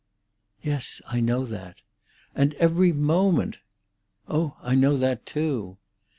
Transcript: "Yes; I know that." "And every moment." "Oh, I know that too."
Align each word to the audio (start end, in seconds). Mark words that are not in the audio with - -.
"Yes; 0.63 0.99
I 1.05 1.19
know 1.19 1.45
that." 1.45 1.83
"And 2.33 2.55
every 2.55 2.91
moment." 2.91 3.59
"Oh, 4.27 4.57
I 4.63 4.73
know 4.73 4.97
that 4.97 5.27
too." 5.27 5.77